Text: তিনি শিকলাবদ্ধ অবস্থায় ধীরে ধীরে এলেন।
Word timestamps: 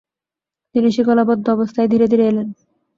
তিনি 0.75 0.89
শিকলাবদ্ধ 0.91 1.45
অবস্থায় 1.49 1.87
ধীরে 1.87 2.05
ধীরে 2.11 2.25
এলেন। 2.27 2.47